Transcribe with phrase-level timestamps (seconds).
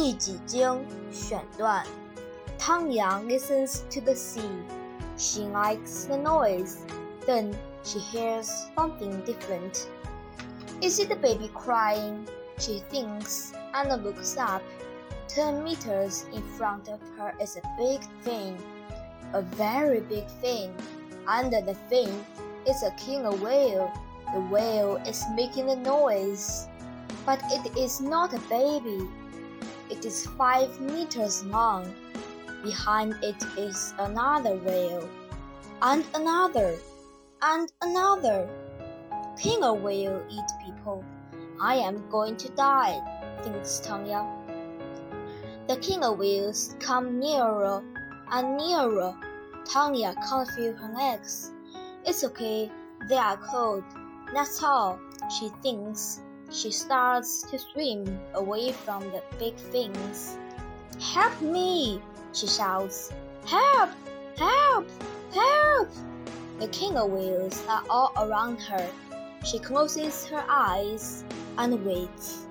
[0.00, 1.84] 第几经选段
[2.58, 4.48] ：Tanya listens to the sea.
[5.18, 6.78] She likes the noise.
[7.26, 9.88] Then she hears something different.
[10.80, 12.26] Is it the baby crying?
[12.58, 14.62] She thinks and looks up.
[15.28, 18.56] Ten meters in front of her is a big thing,
[19.34, 20.72] a very big thing.
[21.28, 22.08] Under the thing
[22.66, 23.92] is a king a whale.
[24.32, 26.68] The whale is making a noise,
[27.26, 29.06] but it is not a baby.
[29.90, 31.92] It is five meters long.
[32.62, 35.08] Behind it is another whale,
[35.82, 36.76] and another,
[37.42, 38.48] and another.
[39.38, 41.04] Killer whale eat people.
[41.60, 43.00] I am going to die,
[43.42, 44.26] thinks Tanya.
[45.68, 47.82] The king of whales come nearer
[48.30, 49.14] and nearer.
[49.64, 51.50] Tanya can't feel her legs.
[52.04, 52.70] It's okay,
[53.08, 53.84] they are cold.
[54.32, 54.98] That's all,
[55.38, 56.20] she thinks.
[56.52, 60.36] She starts to swim away from the big things.
[61.00, 62.02] Help me!
[62.32, 63.12] she shouts.
[63.46, 63.90] Help!
[64.36, 64.88] Help!
[65.32, 65.88] Help!
[66.58, 68.90] The killer whales are all around her.
[69.44, 71.24] She closes her eyes
[71.56, 72.46] and waits.